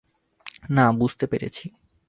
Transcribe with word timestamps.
না, 0.69 0.85
বুঝতে 0.91 1.25
পেরেছি। 1.27 1.65